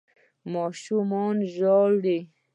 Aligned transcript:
ماشومان 0.53 1.37
ژاړي 1.55 2.17